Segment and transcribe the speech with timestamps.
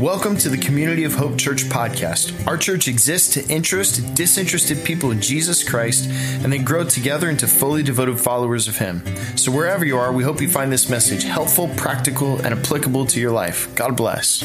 [0.00, 2.46] Welcome to the Community of Hope Church podcast.
[2.46, 6.08] Our church exists to interest disinterested people in Jesus Christ
[6.42, 9.04] and then grow together into fully devoted followers of Him.
[9.36, 13.20] So, wherever you are, we hope you find this message helpful, practical, and applicable to
[13.20, 13.74] your life.
[13.74, 14.42] God bless.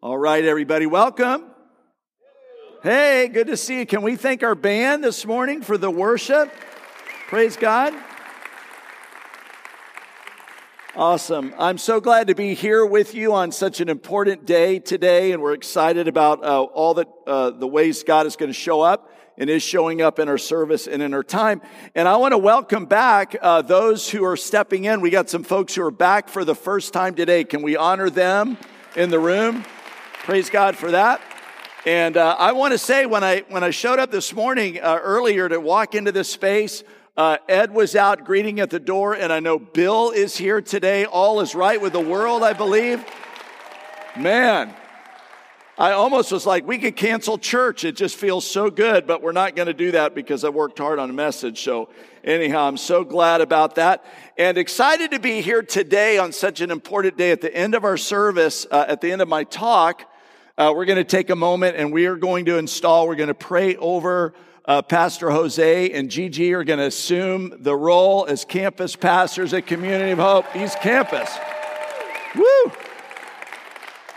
[0.00, 1.50] All right, everybody, welcome.
[2.82, 3.86] Hey, good to see you.
[3.86, 6.50] Can we thank our band this morning for the worship?
[7.26, 7.92] Praise God.
[10.94, 11.52] Awesome.
[11.58, 15.42] I'm so glad to be here with you on such an important day today, and
[15.42, 19.12] we're excited about uh, all that uh, the ways God is going to show up
[19.36, 21.62] and is showing up in our service and in our time.
[21.96, 25.00] And I want to welcome back uh, those who are stepping in.
[25.00, 27.42] We got some folks who are back for the first time today.
[27.42, 28.56] Can we honor them
[28.94, 29.64] in the room?
[30.22, 31.20] Praise God for that.
[31.86, 35.00] And uh, I want to say when I when I showed up this morning uh,
[35.02, 36.84] earlier to walk into this space,
[37.16, 41.06] uh, Ed was out greeting at the door, and I know Bill is here today.
[41.06, 43.02] All is right with the world, I believe.
[44.18, 44.74] Man,
[45.78, 47.84] I almost was like, we could cancel church.
[47.84, 50.78] It just feels so good, but we're not going to do that because I worked
[50.78, 51.62] hard on a message.
[51.62, 51.88] So,
[52.22, 54.04] anyhow, I'm so glad about that
[54.36, 57.30] and excited to be here today on such an important day.
[57.30, 60.10] At the end of our service, uh, at the end of my talk,
[60.58, 63.28] uh, we're going to take a moment and we are going to install, we're going
[63.28, 64.34] to pray over
[64.66, 69.66] uh, Pastor Jose and Gigi are going to assume the role as campus pastors at
[69.66, 71.30] Community of Hope East Campus.
[72.34, 72.72] Woo!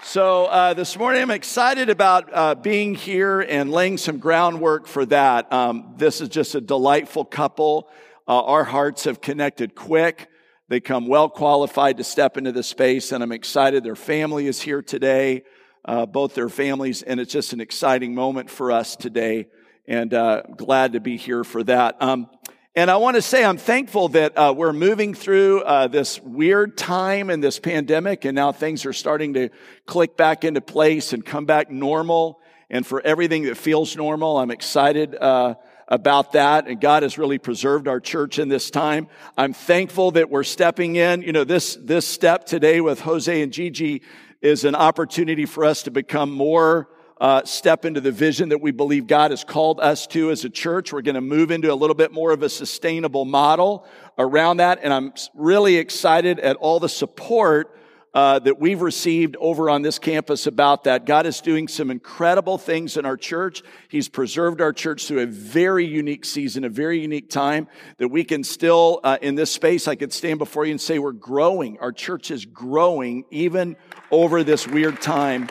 [0.02, 5.06] So uh, this morning, I'm excited about uh, being here and laying some groundwork for
[5.06, 5.53] that.
[5.53, 7.88] Um, this is just a delightful couple.
[8.28, 10.30] Uh, our hearts have connected quick.
[10.67, 13.84] They come well qualified to step into the space, and I'm excited.
[13.84, 15.44] Their family is here today,
[15.86, 19.47] uh, both their families, and it's just an exciting moment for us today
[19.90, 22.00] and uh, glad to be here for that.
[22.00, 22.30] Um,
[22.76, 26.78] and I want to say I'm thankful that uh, we're moving through uh, this weird
[26.78, 29.50] time in this pandemic, and now things are starting to
[29.88, 32.40] click back into place and come back normal.
[32.69, 35.56] And for everything that feels normal, I'm excited uh,
[35.88, 36.68] about that.
[36.68, 39.08] And God has really preserved our church in this time.
[39.36, 41.24] I'm thankful that we're stepping in.
[41.24, 44.03] You know, this this step today with Jose and Gigi
[44.40, 48.72] is an opportunity for us to become more uh, step into the vision that we
[48.72, 50.94] believe God has called us to as a church.
[50.94, 53.85] We're going to move into a little bit more of a sustainable model
[54.18, 54.80] around that.
[54.84, 57.75] And I'm really excited at all the support
[58.13, 61.06] uh, that we've received over on this campus about that.
[61.06, 63.62] God is doing some incredible things in our church.
[63.88, 68.24] He's preserved our church through a very unique season, a very unique time that we
[68.24, 71.78] can still, uh, in this space, I could stand before you and say we're growing.
[71.80, 73.75] Our church is growing even
[74.09, 75.50] over this weird time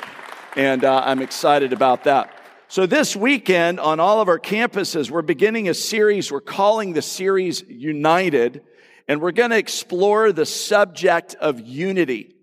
[0.59, 2.33] and uh, I'm excited about that.
[2.67, 6.33] So this weekend on all of our campuses, we're beginning a series.
[6.33, 8.65] We're calling the series United,
[9.07, 12.35] and we're going to explore the subject of unity.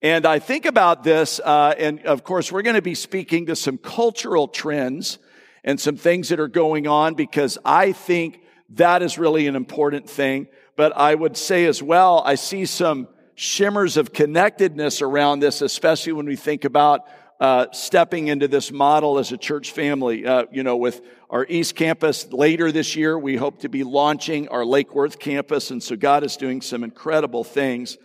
[0.00, 3.56] And I think about this, uh, and of course, we're going to be speaking to
[3.56, 5.18] some cultural trends
[5.64, 10.08] and some things that are going on because I think that is really an important
[10.08, 10.46] thing.
[10.76, 16.12] But I would say as well, I see some shimmers of connectedness around this, especially
[16.12, 17.08] when we think about
[17.40, 20.26] uh, stepping into this model as a church family.
[20.26, 24.48] Uh, you know, with our East Campus later this year, we hope to be launching
[24.48, 25.70] our Lake Worth campus.
[25.70, 27.98] And so God is doing some incredible things.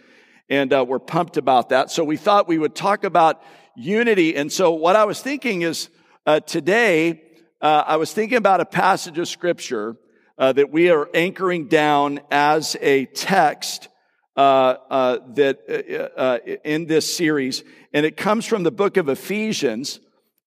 [0.50, 1.92] And uh, we're pumped about that.
[1.92, 3.42] So we thought we would talk about
[3.76, 4.36] unity.
[4.36, 5.90] And so what I was thinking is
[6.26, 7.24] uh, today,
[7.62, 9.96] uh, I was thinking about a passage of scripture
[10.38, 13.88] uh, that we are anchoring down as a text
[14.36, 20.00] that uh, uh, in this series, and it comes from the book of Ephesians,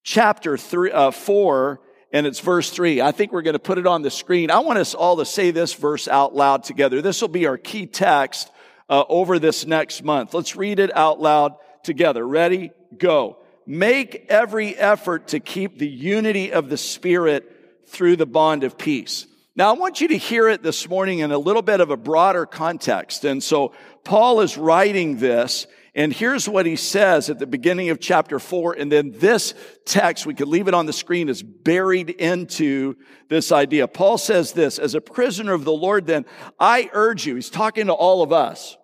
[0.02, 1.80] chapter three, uh, four,
[2.12, 3.00] and it's verse three.
[3.00, 4.50] I think we're going to put it on the screen.
[4.50, 7.02] I want us all to say this verse out loud together.
[7.02, 8.50] This will be our key text
[8.88, 10.34] uh, over this next month.
[10.34, 12.26] Let's read it out loud together.
[12.26, 12.70] Ready?
[12.96, 13.38] Go.
[13.66, 17.50] Make every effort to keep the unity of the Spirit
[17.86, 19.26] through the bond of peace.
[19.56, 21.96] Now, I want you to hear it this morning in a little bit of a
[21.96, 23.24] broader context.
[23.24, 23.72] And so
[24.02, 28.72] Paul is writing this, and here's what he says at the beginning of chapter four.
[28.72, 29.54] And then this
[29.86, 32.96] text, we could leave it on the screen, is buried into
[33.28, 33.86] this idea.
[33.86, 36.24] Paul says this, as a prisoner of the Lord, then
[36.58, 38.76] I urge you, he's talking to all of us.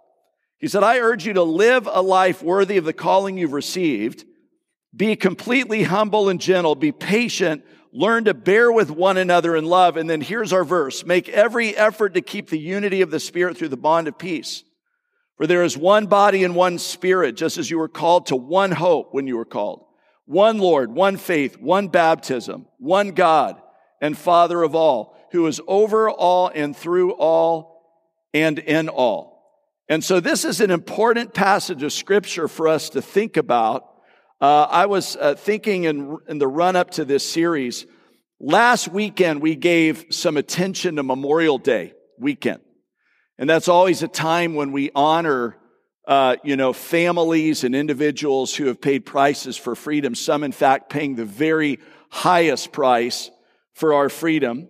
[0.59, 4.25] He said, I urge you to live a life worthy of the calling you've received.
[4.95, 6.77] Be completely humble and gentle.
[6.77, 9.97] Be patient learn to bear with one another in love.
[9.97, 11.05] And then here's our verse.
[11.05, 14.65] Make every effort to keep the unity of the Spirit through the bond of peace.
[15.37, 18.73] For there is one body and one Spirit, just as you were called to one
[18.73, 19.85] hope when you were called.
[20.27, 23.61] One Lord, one faith, one baptism, one God
[24.01, 27.71] and Father of all, who is over all and through all
[28.33, 29.31] and in all.
[29.89, 33.90] And so this is an important passage of scripture for us to think about.
[34.41, 37.85] Uh, I was uh, thinking in, in the run up to this series,
[38.41, 42.63] last weekend we gave some attention to Memorial Day weekend.
[43.37, 45.59] And that's always a time when we honor,
[46.09, 50.15] uh, you know, families and individuals who have paid prices for freedom.
[50.15, 51.79] Some, in fact, paying the very
[52.09, 53.31] highest price
[53.75, 54.69] for our freedom.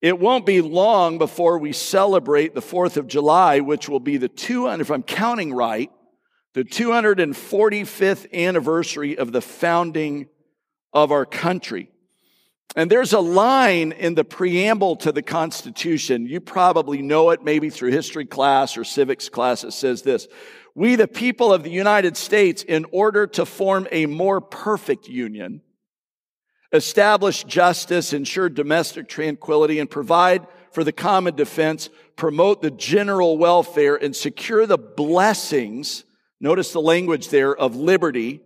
[0.00, 4.28] It won't be long before we celebrate the 4th of July, which will be the
[4.28, 5.90] 200, if I'm counting right,
[6.58, 10.26] the 245th anniversary of the founding
[10.92, 11.88] of our country.
[12.74, 16.26] And there's a line in the preamble to the Constitution.
[16.26, 19.62] You probably know it maybe through history class or civics class.
[19.62, 20.26] It says this.
[20.74, 25.60] We, the people of the United States, in order to form a more perfect union,
[26.72, 33.94] establish justice, ensure domestic tranquility, and provide for the common defense, promote the general welfare,
[33.94, 36.02] and secure the blessings,
[36.40, 38.40] notice the language there, of liberty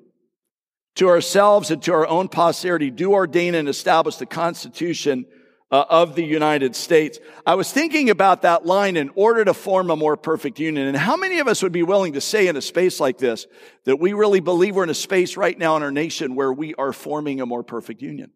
[0.96, 5.26] to ourselves and to our own posterity, do ordain and establish the Constitution
[5.72, 7.18] uh, of the United States.
[7.46, 10.86] I was thinking about that line in order to form a more perfect union.
[10.86, 13.46] And how many of us would be willing to say in a space like this
[13.84, 16.74] that we really believe we're in a space right now in our nation where we
[16.74, 18.30] are forming a more perfect union?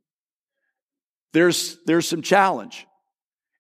[1.34, 2.86] There's, there's some challenge.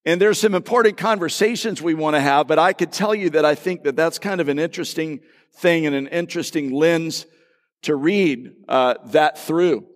[0.06, 3.44] And there's some important conversations we want to have, but I could tell you that
[3.44, 5.20] I think that that's kind of an interesting
[5.58, 7.26] thing and an interesting lens
[7.82, 9.86] to read uh, that through.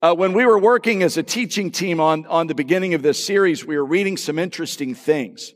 [0.00, 3.22] Uh, when we were working as a teaching team on, on the beginning of this
[3.22, 5.52] series, we were reading some interesting things.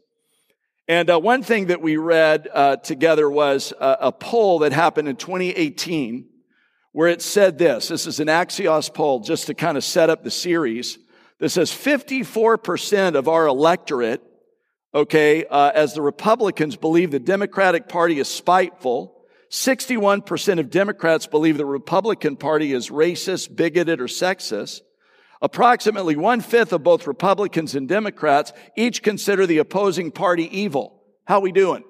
[0.88, 5.08] And uh, one thing that we read uh, together was a, a, poll that happened
[5.08, 6.28] in 2018
[6.90, 7.88] where it said this.
[7.88, 10.98] This is an Axios poll just to kind of set up the series.
[11.38, 14.22] This says 54% of our electorate,
[14.94, 19.11] okay, uh, as the Republicans believe the Democratic Party is spiteful
[19.52, 24.80] 61% of Democrats believe the Republican Party is racist, bigoted, or sexist.
[25.42, 31.02] Approximately one fifth of both Republicans and Democrats each consider the opposing party evil.
[31.26, 31.84] How we doing?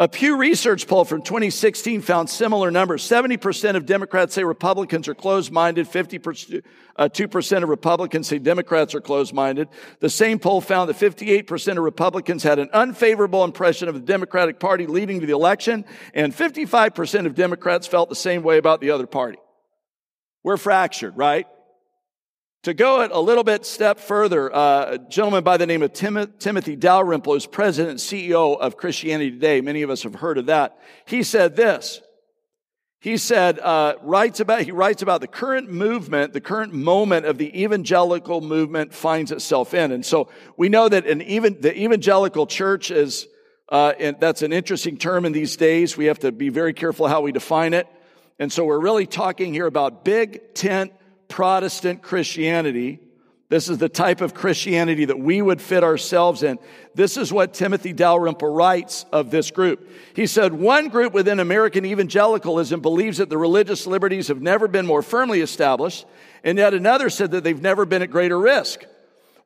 [0.00, 3.02] A Pew Research poll from 2016 found similar numbers.
[3.02, 6.62] 70% of Democrats say Republicans are closed minded, 52%
[6.96, 7.08] uh,
[7.56, 9.66] of Republicans say Democrats are closed minded.
[9.98, 14.60] The same poll found that 58% of Republicans had an unfavorable impression of the Democratic
[14.60, 15.84] Party leading to the election,
[16.14, 19.38] and 55% of Democrats felt the same way about the other party.
[20.44, 21.48] We're fractured, right?
[22.64, 25.92] To go it a little bit step further, uh, a gentleman by the name of
[25.92, 29.60] Tim- Timothy Dalrymple is president and CEO of Christianity Today.
[29.60, 30.76] Many of us have heard of that.
[31.06, 32.00] He said this.
[33.00, 37.38] He said, uh, writes about, he writes about the current movement, the current moment of
[37.38, 39.92] the evangelical movement finds itself in.
[39.92, 43.28] And so we know that an even, the evangelical church is,
[43.68, 45.96] uh, and that's an interesting term in these days.
[45.96, 47.86] We have to be very careful how we define it.
[48.40, 50.92] And so we're really talking here about big tent
[51.28, 53.00] Protestant Christianity.
[53.50, 56.58] This is the type of Christianity that we would fit ourselves in.
[56.94, 59.88] This is what Timothy Dalrymple writes of this group.
[60.14, 64.84] He said, one group within American evangelicalism believes that the religious liberties have never been
[64.84, 66.04] more firmly established,
[66.44, 68.84] and yet another said that they've never been at greater risk.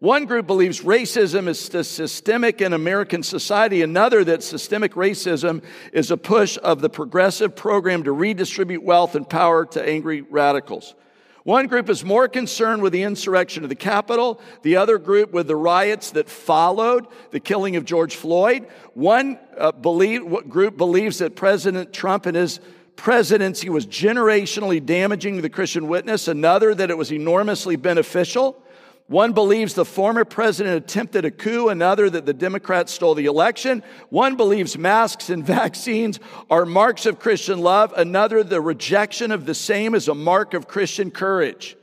[0.00, 3.82] One group believes racism is systemic in American society.
[3.82, 5.62] Another that systemic racism
[5.92, 10.96] is a push of the progressive program to redistribute wealth and power to angry radicals.
[11.44, 15.48] One group is more concerned with the insurrection of the Capitol, the other group with
[15.48, 18.68] the riots that followed the killing of George Floyd.
[18.94, 22.60] One uh, believe, group believes that President Trump and his
[22.94, 28.62] presidency was generationally damaging to the Christian witness, another that it was enormously beneficial.
[29.06, 33.82] One believes the former president attempted a coup, another that the Democrats stole the election.
[34.08, 39.54] One believes masks and vaccines are marks of Christian love, another the rejection of the
[39.54, 41.76] same is a mark of Christian courage.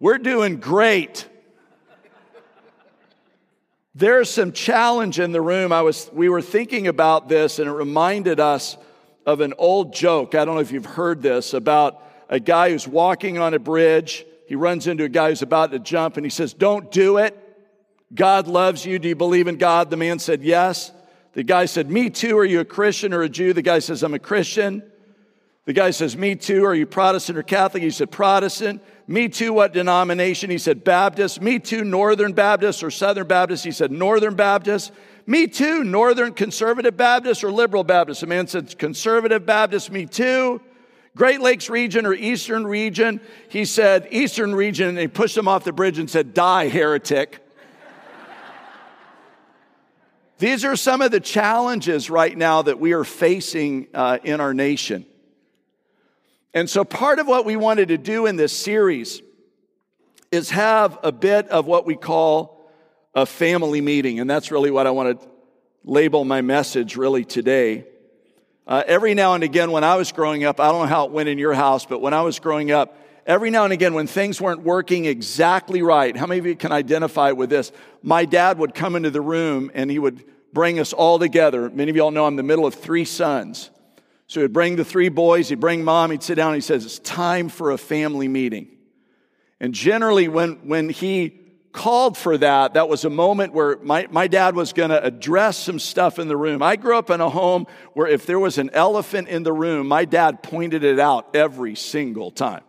[0.00, 1.28] We're doing great.
[3.94, 5.70] There's some challenge in the room.
[5.72, 8.78] I was, we were thinking about this and it reminded us
[9.26, 10.34] of an old joke.
[10.34, 14.24] I don't know if you've heard this about a guy who's walking on a bridge
[14.52, 17.34] he runs into a guy who's about to jump and he says, Don't do it.
[18.14, 18.98] God loves you.
[18.98, 19.88] Do you believe in God?
[19.88, 20.92] The man said, Yes.
[21.32, 22.36] The guy said, Me too.
[22.36, 23.54] Are you a Christian or a Jew?
[23.54, 24.82] The guy says, I'm a Christian.
[25.64, 26.66] The guy says, Me too.
[26.66, 27.82] Are you Protestant or Catholic?
[27.82, 28.82] He said, Protestant.
[29.06, 29.54] Me too.
[29.54, 30.50] What denomination?
[30.50, 31.40] He said, Baptist.
[31.40, 31.82] Me too.
[31.82, 33.64] Northern Baptist or Southern Baptist?
[33.64, 34.92] He said, Northern Baptist.
[35.24, 35.82] Me too.
[35.82, 38.20] Northern Conservative Baptist or Liberal Baptist?
[38.20, 39.90] The man said, Conservative Baptist.
[39.90, 40.60] Me too.
[41.14, 43.20] Great Lakes region or Eastern region.
[43.48, 47.38] He said, Eastern region, and he pushed him off the bridge and said, Die, heretic.
[50.38, 54.52] These are some of the challenges right now that we are facing uh, in our
[54.52, 55.06] nation.
[56.54, 59.22] And so, part of what we wanted to do in this series
[60.32, 62.68] is have a bit of what we call
[63.14, 64.18] a family meeting.
[64.18, 65.28] And that's really what I want to
[65.84, 67.86] label my message really today.
[68.66, 71.10] Uh, every now and again, when I was growing up, I don't know how it
[71.10, 74.06] went in your house, but when I was growing up, every now and again, when
[74.06, 77.72] things weren't working exactly right, how many of you can identify with this?
[78.02, 81.70] My dad would come into the room and he would bring us all together.
[81.70, 83.70] Many of y'all know I'm the middle of three sons.
[84.28, 86.98] So he'd bring the three boys, he'd bring mom, he'd sit down, he says, It's
[87.00, 88.68] time for a family meeting.
[89.60, 91.41] And generally, when, when he
[91.72, 95.56] called for that, that was a moment where my, my dad was going to address
[95.56, 96.62] some stuff in the room.
[96.62, 99.88] I grew up in a home where if there was an elephant in the room,
[99.88, 102.62] my dad pointed it out every single time.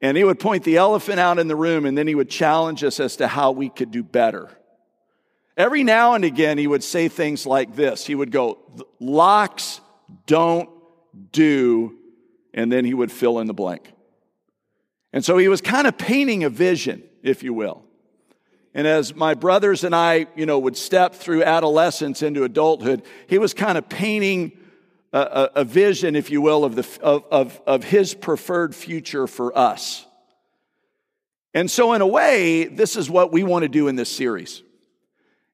[0.00, 2.84] And he would point the elephant out in the room and then he would challenge
[2.84, 4.50] us as to how we could do better.
[5.56, 8.06] Every now and again, he would say things like this.
[8.06, 8.58] He would go,
[9.00, 9.80] locks
[10.26, 10.70] don't
[11.32, 11.96] do,
[12.54, 13.90] and then he would fill in the blank.
[15.12, 17.84] And so he was kind of painting a vision if you will.
[18.74, 23.38] And as my brothers and I, you know, would step through adolescence into adulthood, he
[23.38, 24.52] was kind of painting
[25.12, 29.26] a, a, a vision, if you will, of, the, of, of, of his preferred future
[29.26, 30.06] for us.
[31.54, 34.62] And so, in a way, this is what we want to do in this series.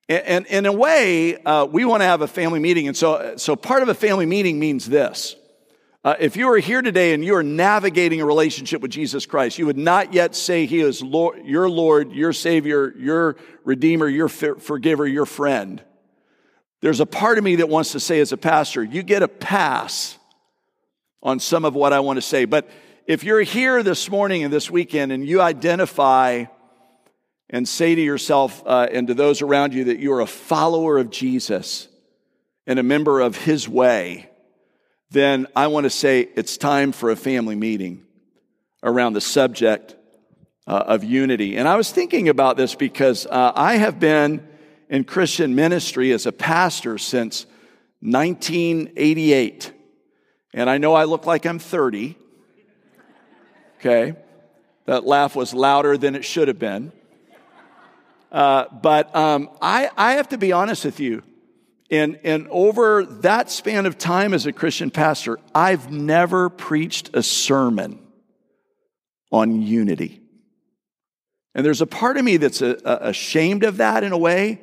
[0.08, 2.88] And, and in a way, uh, we want to have a family meeting.
[2.88, 5.36] And so, so part of a family meeting means this
[6.04, 9.58] uh, if you are here today and you are navigating a relationship with Jesus Christ,
[9.58, 14.28] you would not yet say He is Lord, your Lord, your Savior, your Redeemer, your
[14.28, 15.82] forgiver, your friend.
[16.82, 19.28] There's a part of me that wants to say, as a pastor, you get a
[19.28, 20.18] pass
[21.22, 22.44] on some of what I want to say.
[22.44, 22.68] But
[23.06, 26.44] if you're here this morning and this weekend and you identify
[27.48, 30.98] and say to yourself uh, and to those around you that you are a follower
[30.98, 31.88] of Jesus
[32.66, 34.28] and a member of His way,
[35.14, 38.04] then I want to say it's time for a family meeting
[38.82, 39.96] around the subject
[40.66, 41.56] uh, of unity.
[41.56, 44.46] And I was thinking about this because uh, I have been
[44.90, 47.46] in Christian ministry as a pastor since
[48.00, 49.72] 1988.
[50.52, 52.16] And I know I look like I'm 30.
[53.78, 54.14] Okay.
[54.86, 56.92] That laugh was louder than it should have been.
[58.30, 61.22] Uh, but um, I, I have to be honest with you.
[61.90, 67.22] And, and over that span of time as a Christian pastor, I've never preached a
[67.22, 68.00] sermon
[69.30, 70.22] on unity.
[71.54, 74.60] And there's a part of me that's a, a ashamed of that in a way.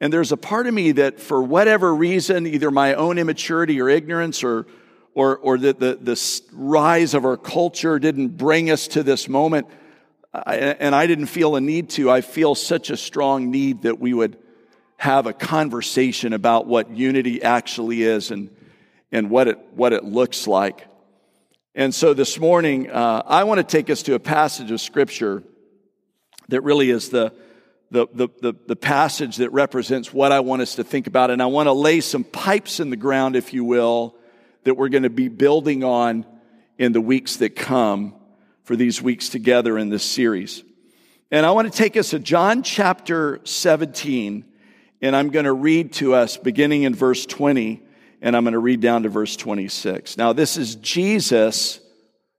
[0.00, 3.88] And there's a part of me that, for whatever reason, either my own immaturity or
[3.88, 4.66] ignorance or,
[5.14, 9.66] or, or that the, the rise of our culture didn't bring us to this moment,
[10.32, 14.14] and I didn't feel a need to, I feel such a strong need that we
[14.14, 14.36] would
[14.98, 18.50] have a conversation about what unity actually is and,
[19.12, 20.86] and what, it, what it looks like.
[21.74, 25.44] And so this morning, uh, I want to take us to a passage of Scripture
[26.48, 27.32] that really is the,
[27.92, 31.30] the, the, the, the passage that represents what I want us to think about.
[31.30, 34.16] And I want to lay some pipes in the ground, if you will,
[34.64, 36.26] that we're going to be building on
[36.76, 38.14] in the weeks that come
[38.64, 40.64] for these weeks together in this series.
[41.30, 44.44] And I want to take us to John chapter 17
[45.00, 47.82] and I'm going to read to us beginning in verse 20,
[48.20, 50.16] and I'm going to read down to verse 26.
[50.16, 51.80] Now, this is Jesus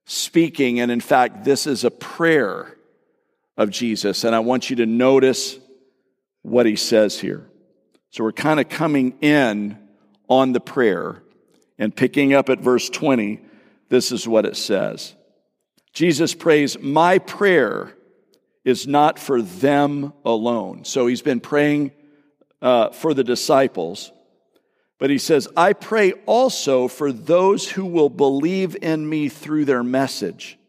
[0.05, 2.75] speaking, and in fact, this is a prayer
[3.57, 5.57] of Jesus, and I want you to notice
[6.41, 7.45] what he says here.
[8.09, 9.77] So we're kind of coming in
[10.27, 11.21] on the prayer
[11.77, 13.39] and picking up at verse 20.
[13.89, 15.15] This is what it says
[15.93, 17.95] Jesus prays, My prayer
[18.65, 20.85] is not for them alone.
[20.85, 21.91] So he's been praying
[22.61, 24.11] uh, for the disciples.
[24.97, 29.83] But he says, I pray also for those who will believe in me through their
[29.83, 30.59] message,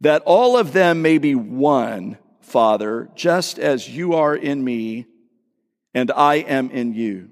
[0.00, 5.06] that all of them may be one, Father, just as you are in me
[5.94, 7.28] and I am in you.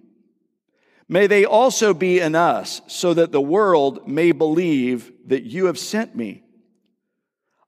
[1.08, 5.78] May they also be in us, so that the world may believe that you have
[5.78, 6.44] sent me.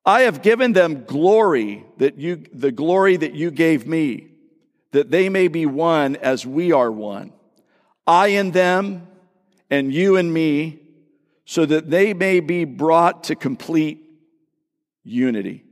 [0.05, 4.32] I have given them glory that you, the glory that you gave me
[4.93, 7.33] that they may be one as we are one.
[8.07, 9.07] I in them
[9.71, 10.81] and you and me,
[11.45, 14.03] so that they may be brought to complete
[15.03, 15.65] unity.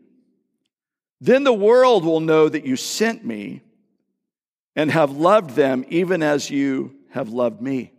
[1.21, 3.61] Then the world will know that you sent me
[4.75, 7.93] and have loved them even as you have loved me.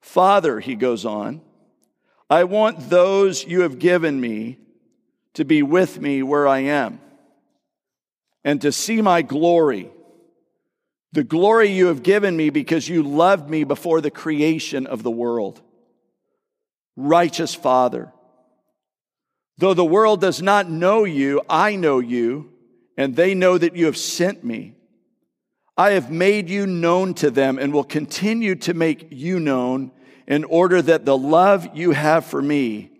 [0.00, 1.40] Father, he goes on,
[2.30, 4.58] I want those you have given me
[5.34, 7.00] to be with me where I am
[8.44, 9.90] and to see my glory,
[11.12, 15.10] the glory you have given me because you loved me before the creation of the
[15.10, 15.62] world.
[16.96, 18.12] Righteous Father,
[19.58, 22.52] though the world does not know you, I know you,
[22.96, 24.74] and they know that you have sent me.
[25.76, 29.90] I have made you known to them and will continue to make you known
[30.26, 32.92] in order that the love you have for me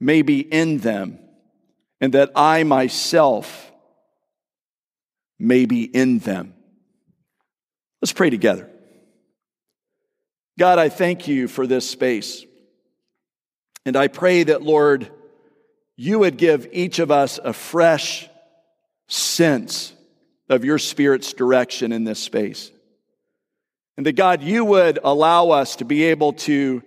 [0.00, 1.18] may be in them
[2.00, 3.71] and that I myself
[5.42, 6.54] may be in them.
[8.00, 8.70] Let's pray together.
[10.58, 12.44] God, I thank you for this space.
[13.84, 15.10] And I pray that, Lord,
[15.96, 18.28] you would give each of us a fresh
[19.08, 19.92] sense
[20.48, 22.70] of your Spirit's direction in this space.
[23.96, 26.82] And that, God, you would allow us to be able to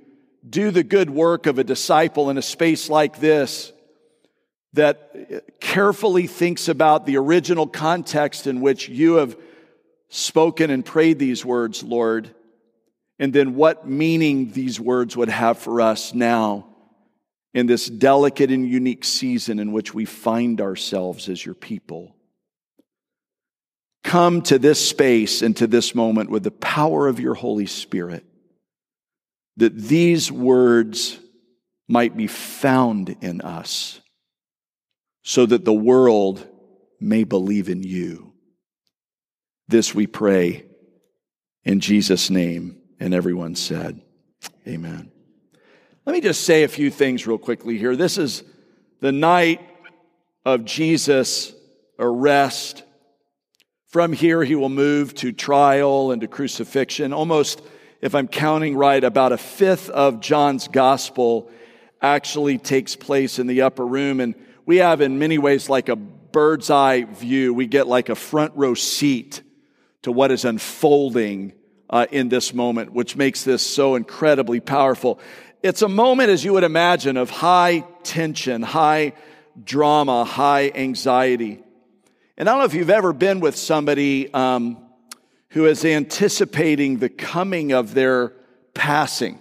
[0.47, 3.74] do the good work of a disciple in a space like this
[4.75, 9.38] that carefully thinks about the original context in which you have
[10.10, 12.34] spoken and prayed these words, Lord,
[13.17, 16.67] and then what meaning these words would have for us now
[17.53, 22.13] in this delicate and unique season in which we find ourselves as your people.
[24.03, 28.25] Come to this space and to this moment with the power of your Holy Spirit,
[29.58, 31.17] that these words
[31.88, 34.01] might be found in us
[35.27, 36.48] so that the world
[37.00, 38.32] may believe in you.
[39.67, 40.65] This we pray
[41.63, 42.77] in Jesus' name.
[43.00, 44.01] And everyone said,
[44.67, 45.12] Amen.
[46.05, 47.96] Let me just say a few things real quickly here.
[47.96, 48.44] This is
[49.01, 49.60] the night
[50.46, 51.53] of Jesus'
[51.98, 52.84] arrest.
[53.88, 57.12] From here, he will move to trial and to crucifixion.
[57.12, 57.63] Almost,
[58.00, 61.50] if I'm counting right, about a fifth of John's gospel
[62.00, 64.20] actually takes place in the upper room.
[64.20, 67.53] And we have, in many ways, like a bird's eye view.
[67.53, 69.41] We get like a front row seat
[70.01, 71.53] to what is unfolding
[71.90, 75.20] uh, in this moment, which makes this so incredibly powerful.
[75.63, 79.13] It's a moment, as you would imagine, of high tension, high
[79.63, 81.63] drama, high anxiety.
[82.37, 84.77] And I don't know if you've ever been with somebody um,
[85.50, 88.33] who is anticipating the coming of their
[88.74, 89.40] passing.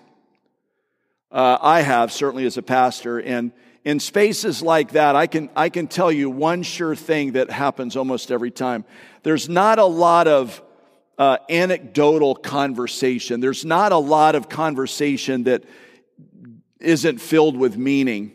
[1.33, 3.19] Uh, I have, certainly as a pastor.
[3.19, 3.51] And
[3.85, 7.97] in spaces like that, I can, I can tell you one sure thing that happens
[7.97, 8.85] almost every time.
[9.23, 10.63] There's not a lot of
[11.19, 13.41] uh, anecdotal conversation.
[13.41, 15.65] There's not a lot of conversation that
[16.81, 18.33] isn't filled with meaning.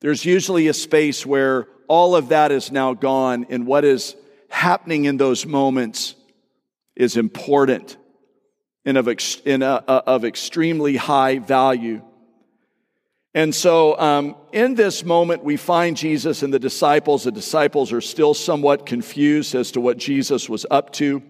[0.00, 4.16] There's usually a space where all of that is now gone, and what is
[4.48, 6.14] happening in those moments
[6.94, 7.96] is important
[8.84, 12.02] and of, ex- a, of extremely high value.
[13.34, 17.24] And so, um, in this moment, we find Jesus and the disciples.
[17.24, 21.22] The disciples are still somewhat confused as to what Jesus was up to.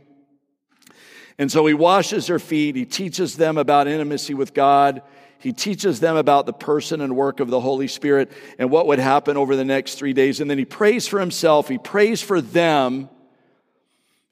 [1.38, 2.74] And so, he washes their feet.
[2.74, 5.02] He teaches them about intimacy with God.
[5.38, 9.00] He teaches them about the person and work of the Holy Spirit and what would
[9.00, 10.40] happen over the next three days.
[10.40, 13.08] And then he prays for himself, he prays for them.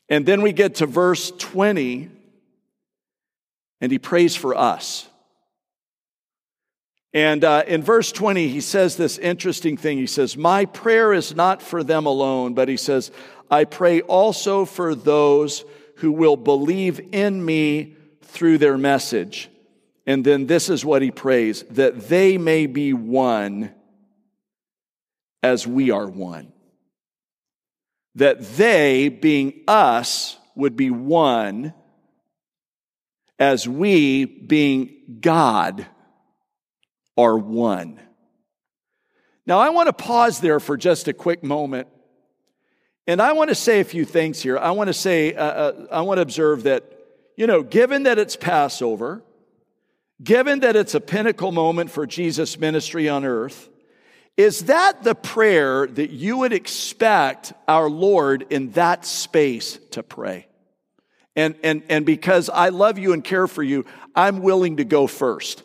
[0.08, 2.10] And then we get to verse 20,
[3.80, 5.08] and he prays for us.
[7.12, 9.98] And uh, in verse 20, he says this interesting thing.
[9.98, 13.10] He says, My prayer is not for them alone, but he says,
[13.50, 15.64] I pray also for those
[15.96, 19.50] who will believe in me through their message
[20.10, 23.72] and then this is what he prays that they may be one
[25.40, 26.52] as we are one.
[28.16, 31.74] That they, being us, would be one
[33.38, 35.86] as we, being God,
[37.16, 38.00] are one.
[39.46, 41.88] Now, I want to pause there for just a quick moment.
[43.06, 44.56] And I want to say a few things here.
[44.58, 46.84] I want to say, uh, uh, I want to observe that,
[47.36, 49.24] you know, given that it's Passover,
[50.22, 53.68] given that it's a pinnacle moment for Jesus' ministry on earth,
[54.36, 60.46] is that the prayer that you would expect our Lord in that space to pray?
[61.34, 65.06] And, and, and because I love you and care for you, I'm willing to go
[65.06, 65.62] first.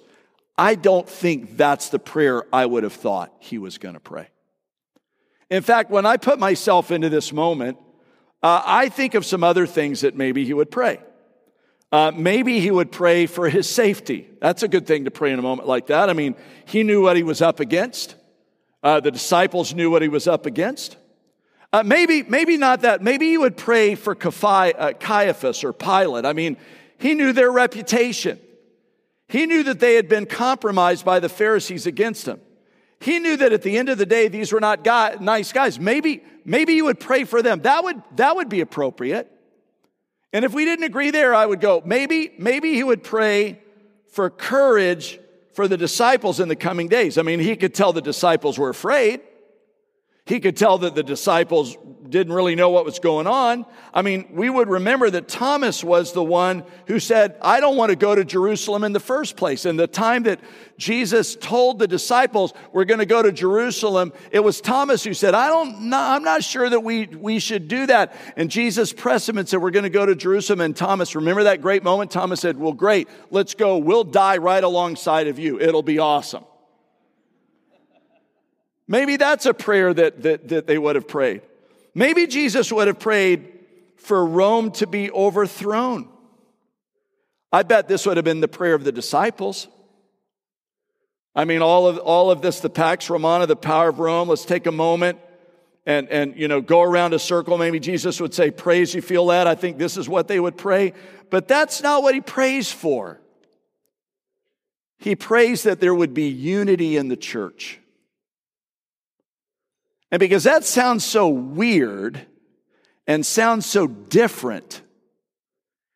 [0.58, 4.28] I don't think that's the prayer I would have thought he was going to pray.
[5.50, 7.78] In fact, when I put myself into this moment,
[8.42, 11.00] uh, I think of some other things that maybe he would pray.
[11.92, 14.28] Uh, maybe he would pray for his safety.
[14.42, 16.10] That's a good thing to pray in a moment like that.
[16.10, 18.16] I mean, he knew what he was up against.
[18.82, 20.98] Uh, the disciples knew what he was up against.
[21.72, 23.02] Uh, maybe, maybe not that.
[23.02, 26.26] Maybe he would pray for uh, Caiaphas or Pilate.
[26.26, 26.58] I mean,
[26.98, 28.40] he knew their reputation.
[29.28, 32.40] He knew that they had been compromised by the Pharisees against him.
[33.00, 35.80] He knew that at the end of the day, these were not guy, nice guys.
[35.80, 37.62] Maybe, maybe he would pray for them.
[37.62, 39.32] That would, that would be appropriate.
[40.32, 43.60] And if we didn't agree there, I would go, maybe, maybe he would pray
[44.12, 45.20] for courage
[45.54, 47.18] for the disciples in the coming days.
[47.18, 49.22] I mean, he could tell the disciples were afraid.
[50.26, 51.78] He could tell that the disciples
[52.10, 53.66] didn't really know what was going on.
[53.94, 57.90] I mean, we would remember that Thomas was the one who said, I don't want
[57.90, 59.66] to go to Jerusalem in the first place.
[59.66, 60.40] And the time that
[60.78, 65.34] Jesus told the disciples, we're going to go to Jerusalem, it was Thomas who said,
[65.34, 68.16] I don't, I'm not sure that we, we should do that.
[68.36, 70.62] And Jesus pressed him and said, we're going to go to Jerusalem.
[70.62, 72.12] And Thomas, remember that great moment?
[72.12, 73.78] Thomas said, well, great, let's go.
[73.78, 75.60] We'll die right alongside of you.
[75.60, 76.44] It'll be awesome.
[78.88, 81.42] Maybe that's a prayer that, that, that they would have prayed.
[81.96, 83.48] Maybe Jesus would have prayed
[83.96, 86.10] for Rome to be overthrown.
[87.52, 89.70] I bet this would have been the prayer of the disciples.
[91.34, 94.46] I mean, all of, all of this, the Pax Romana, the power of Rome, let's
[94.46, 95.20] take a moment
[95.86, 97.58] and, and, you know, go around a circle.
[97.58, 99.48] Maybe Jesus would say, praise, you feel that?
[99.48, 100.94] I think this is what they would pray.
[101.30, 103.22] But that's not what he prays for.
[104.98, 107.80] He prays that there would be unity in the church.
[110.16, 112.18] And because that sounds so weird
[113.06, 114.82] and sounds so different,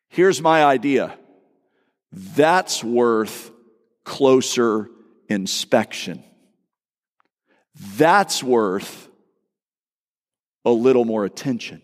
[0.10, 1.18] here's my idea
[2.12, 3.50] that's worth
[4.04, 4.90] closer
[5.30, 6.22] inspection.
[7.96, 9.08] That's worth
[10.66, 11.82] a little more attention.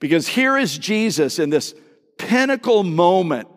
[0.00, 1.74] Because here is Jesus in this
[2.18, 3.48] pinnacle moment,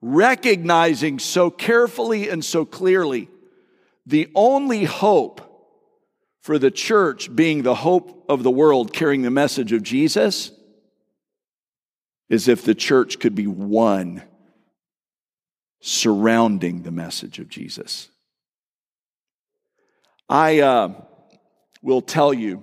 [0.00, 3.28] recognizing so carefully and so clearly
[4.06, 5.48] the only hope
[6.40, 10.52] for the church being the hope of the world carrying the message of Jesus
[12.28, 14.22] is if the church could be one
[15.80, 18.08] surrounding the message of Jesus.
[20.28, 20.92] I uh,
[21.82, 22.62] will tell you,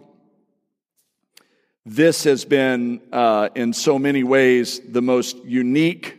[1.85, 6.17] this has been, uh, in so many ways, the most unique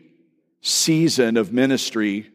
[0.60, 2.30] season of ministry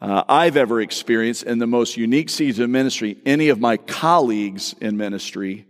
[0.00, 4.74] uh, I've ever experienced in the most unique season of ministry any of my colleagues
[4.80, 5.66] in ministry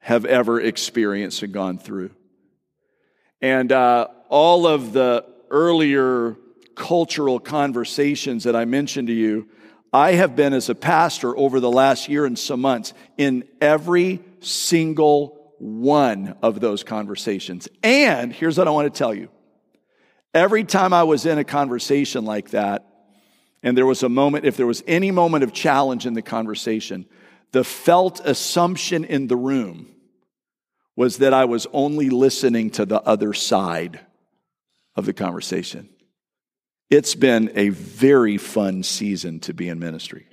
[0.00, 2.10] have ever experienced and gone through.
[3.40, 6.36] And uh, all of the earlier
[6.74, 9.48] cultural conversations that I mentioned to you,
[9.92, 14.20] I have been as a pastor over the last year and some months in every
[14.40, 17.68] single one of those conversations.
[17.82, 19.28] And here's what I want to tell you.
[20.34, 22.86] Every time I was in a conversation like that,
[23.62, 27.06] and there was a moment, if there was any moment of challenge in the conversation,
[27.52, 29.88] the felt assumption in the room
[30.96, 34.00] was that I was only listening to the other side
[34.96, 35.88] of the conversation.
[36.90, 40.26] It's been a very fun season to be in ministry.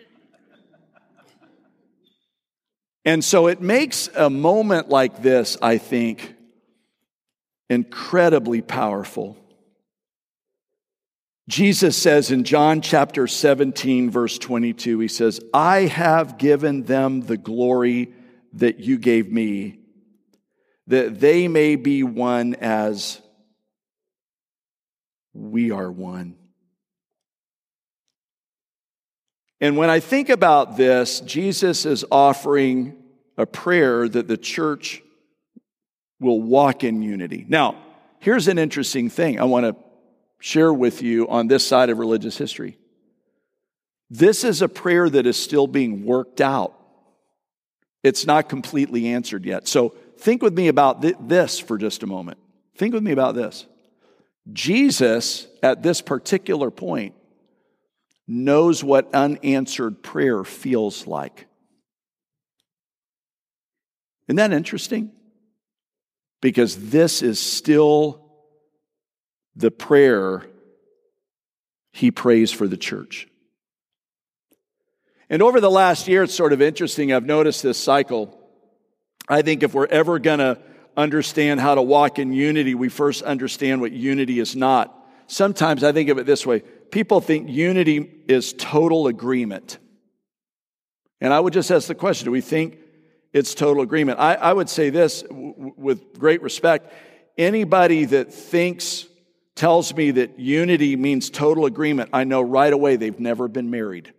[3.06, 6.36] And so it makes a moment like this, I think,
[7.70, 9.38] incredibly powerful
[11.50, 17.38] Jesus says in John chapter 17, verse 22, he says, I have given them the
[17.38, 18.14] glory
[18.54, 19.80] that you gave me,
[20.86, 23.20] that they may be one as
[25.34, 26.36] we are one.
[29.60, 32.96] And when I think about this, Jesus is offering
[33.38, 35.02] a prayer that the church
[36.20, 37.44] will walk in unity.
[37.48, 37.76] Now,
[38.20, 39.89] here's an interesting thing I want to
[40.40, 42.78] share with you on this side of religious history.
[44.10, 46.76] This is a prayer that is still being worked out.
[48.04, 49.68] It's not completely answered yet.
[49.68, 52.38] So think with me about th- this for just a moment.
[52.76, 53.66] Think with me about this.
[54.52, 57.14] Jesus, at this particular point,
[58.28, 61.46] knows what unanswered prayer feels like.
[64.28, 65.12] Isn't that interesting?
[66.42, 68.29] Because this is still
[69.60, 70.46] the prayer
[71.92, 73.28] he prays for the church.
[75.30, 77.12] And over the last year, it's sort of interesting.
[77.12, 78.36] I've noticed this cycle.
[79.28, 80.60] I think if we're ever going to
[80.96, 84.96] understand how to walk in unity, we first understand what unity is not.
[85.28, 89.78] Sometimes I think of it this way people think unity is total agreement.
[91.22, 92.80] And I would just ask the question do we think
[93.34, 94.20] it's total agreement?
[94.20, 96.92] I, I would say this w- with great respect
[97.38, 99.06] anybody that thinks
[99.60, 104.14] tells me that unity means total agreement, I know right away they've never been married.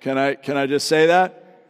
[0.00, 1.64] can, I, can I just say that?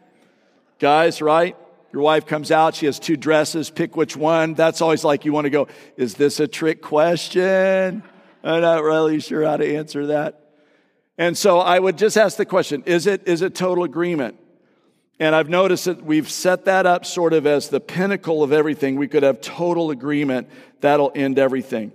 [0.79, 1.57] Guys, right?
[1.91, 4.53] Your wife comes out, she has two dresses, pick which one.
[4.53, 8.03] That's always like you want to go, is this a trick question?
[8.45, 10.38] I'm not really sure how to answer that.
[11.17, 14.38] And so I would just ask the question, is it, is it total agreement?
[15.18, 18.96] And I've noticed that we've set that up sort of as the pinnacle of everything.
[18.96, 20.48] We could have total agreement.
[20.81, 21.92] That'll end everything.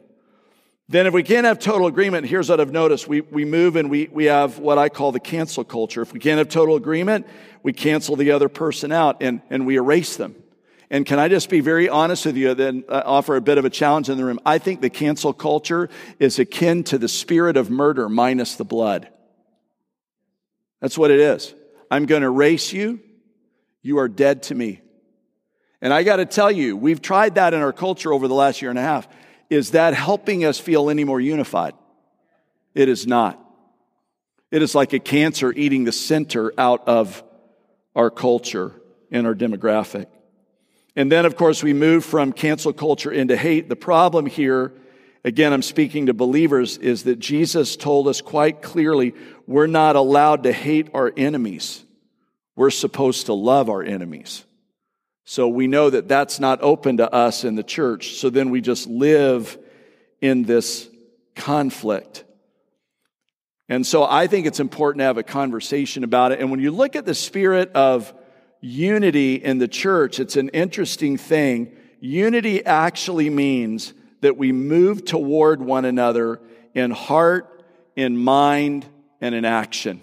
[0.89, 3.09] Then, if we can't have total agreement, here's what I've noticed.
[3.09, 6.01] We, we move and we, we have what I call the cancel culture.
[6.01, 7.27] If we can't have total agreement,
[7.61, 10.35] we cancel the other person out and, and we erase them.
[10.89, 13.65] And can I just be very honest with you then uh, offer a bit of
[13.65, 14.39] a challenge in the room?
[14.45, 19.09] I think the cancel culture is akin to the spirit of murder minus the blood.
[20.79, 21.53] That's what it is.
[21.91, 23.01] I'm going to erase you.
[23.87, 24.81] You are dead to me.
[25.79, 28.61] And I got to tell you, we've tried that in our culture over the last
[28.61, 29.07] year and a half.
[29.49, 31.73] Is that helping us feel any more unified?
[32.75, 33.41] It is not.
[34.51, 37.23] It is like a cancer eating the center out of
[37.95, 38.73] our culture
[39.09, 40.07] and our demographic.
[40.97, 43.69] And then, of course, we move from cancel culture into hate.
[43.69, 44.73] The problem here,
[45.23, 50.43] again, I'm speaking to believers, is that Jesus told us quite clearly we're not allowed
[50.43, 51.85] to hate our enemies.
[52.57, 54.43] We're supposed to love our enemies.
[55.23, 58.15] So we know that that's not open to us in the church.
[58.15, 59.57] So then we just live
[60.21, 60.89] in this
[61.35, 62.23] conflict.
[63.69, 66.39] And so I think it's important to have a conversation about it.
[66.39, 68.11] And when you look at the spirit of
[68.59, 71.75] unity in the church, it's an interesting thing.
[71.99, 76.41] Unity actually means that we move toward one another
[76.73, 77.63] in heart,
[77.95, 78.87] in mind,
[79.21, 80.01] and in action.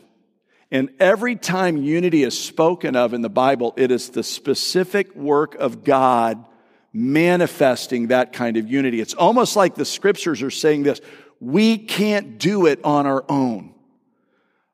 [0.75, 5.55] And every time unity is spoken of in the Bible, it is the specific work
[5.55, 6.45] of God
[6.93, 9.01] manifesting that kind of unity.
[9.01, 11.01] It's almost like the scriptures are saying this
[11.39, 13.73] we can't do it on our own.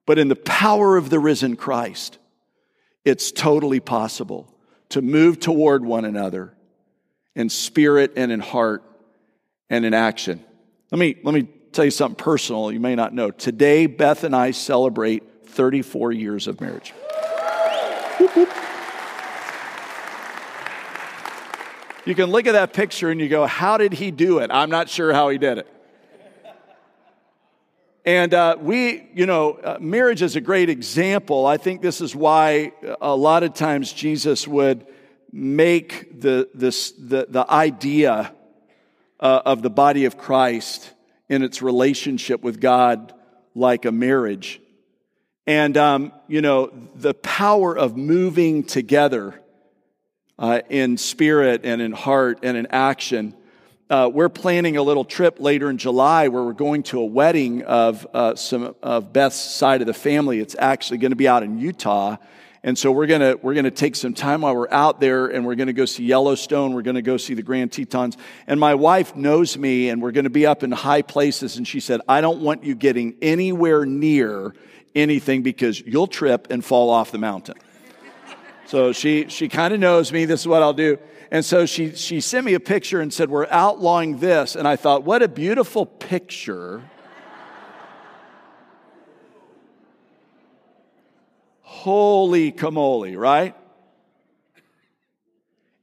[0.06, 2.16] But in the power of the risen Christ,
[3.04, 4.54] it's totally possible
[4.88, 6.54] to move toward one another
[7.36, 8.82] in spirit and in heart
[9.68, 10.42] and in action.
[10.90, 13.30] Let me, let me tell you something personal you may not know.
[13.30, 16.92] Today, Beth and I celebrate 34 years of marriage.
[22.06, 24.50] You can look at that picture and you go, How did he do it?
[24.52, 25.66] I'm not sure how he did it.
[28.04, 31.46] And uh, we, you know, uh, marriage is a great example.
[31.46, 34.86] I think this is why a lot of times Jesus would
[35.30, 38.34] make the, this, the, the idea
[39.20, 40.90] uh, of the body of Christ
[41.28, 43.12] in its relationship with God
[43.54, 44.59] like a marriage.
[45.46, 49.40] And, um, you know, the power of moving together
[50.38, 53.34] uh, in spirit and in heart and in action.
[53.88, 57.62] Uh, we're planning a little trip later in July where we're going to a wedding
[57.64, 60.38] of uh, some of Beth's side of the family.
[60.38, 62.16] It's actually going to be out in Utah.
[62.62, 65.54] And so we're to, we're to take some time while we're out there and we're
[65.54, 66.74] going to go see Yellowstone.
[66.74, 68.16] We're going to go see the Grand Tetons.
[68.46, 71.56] And my wife knows me and we're going to be up in high places.
[71.56, 74.54] And she said, I don't want you getting anywhere near
[74.94, 77.56] anything because you'll trip and fall off the mountain.
[78.66, 80.26] So she, she kind of knows me.
[80.26, 80.98] This is what I'll do.
[81.32, 84.56] And so she, she sent me a picture and said, We're outlawing this.
[84.56, 86.82] And I thought, What a beautiful picture.
[91.62, 93.56] Holy camole, right?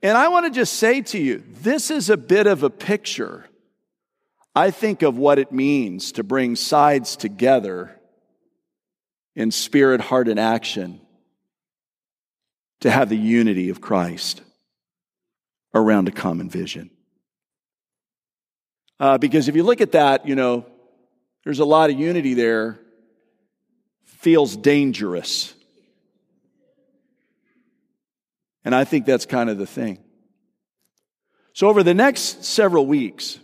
[0.03, 3.47] And I want to just say to you, this is a bit of a picture,
[4.55, 7.96] I think, of what it means to bring sides together
[9.37, 10.99] in spirit, heart, and action
[12.79, 14.41] to have the unity of Christ
[15.75, 16.89] around a common vision.
[18.99, 20.65] Uh, because if you look at that, you know,
[21.43, 22.79] there's a lot of unity there,
[24.05, 25.53] feels dangerous.
[28.65, 29.99] And I think that's kind of the thing.
[31.53, 33.39] So, over the next several weeks,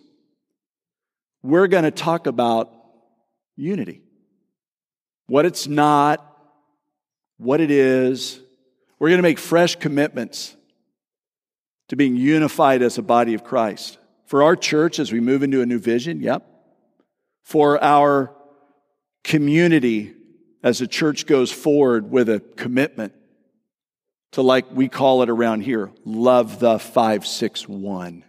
[1.44, 2.74] we're going to talk about
[3.56, 4.02] unity
[5.28, 6.26] what it's not,
[7.38, 8.40] what it is.
[9.00, 10.56] We're going to make fresh commitments
[11.90, 13.98] to being unified as a body of Christ.
[14.26, 16.46] For our church, as we move into a new vision, yep.
[17.44, 18.34] For our
[19.24, 20.14] community,
[20.64, 23.14] as the church goes forward with a commitment
[24.32, 28.24] to, like we call it around here, love the 561.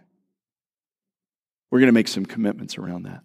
[1.71, 3.21] We're going to make some commitments around that.